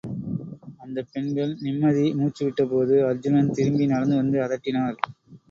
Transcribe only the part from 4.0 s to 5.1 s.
வந்து அதட்டினார்.